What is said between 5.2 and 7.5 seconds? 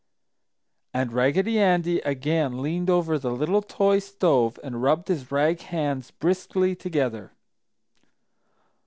rag hands briskly together.